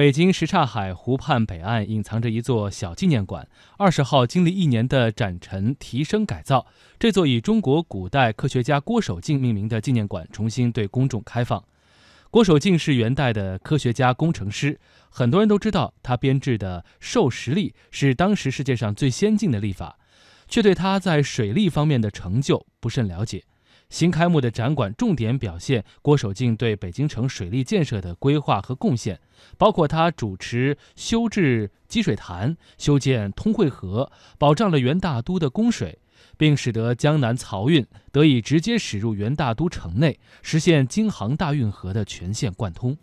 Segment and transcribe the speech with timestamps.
[0.00, 3.46] 北京什刹海湖畔北岸隐藏着一座小纪念馆。
[3.76, 6.66] 二十号经历一年的展陈、提升、改造，
[6.98, 11.62] 这座以中国古代科学家郭守敬命名的纪念馆重新对公众开放。
[12.30, 19.98] 郭守敬是元代的科学家、工程师，很多人都知道他编制的授时历是当时世界上最先进的历法，
[20.48, 23.44] 却对他在水利方面的成就不甚了解。
[23.90, 29.20] 新开幕的展馆重点表现郭守敬对北京城水利建设的规划和贡献，
[29.58, 35.98] 包括他主持修治积水潭、修建通惠河，保障了元大都的供水，
[36.38, 42.96] 并使得江南漕运得以直接驶入元大都城内，实现京杭大运河的全线贯通。